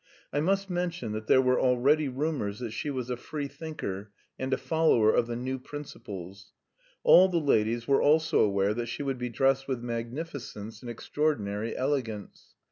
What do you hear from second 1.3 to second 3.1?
were already rumours that she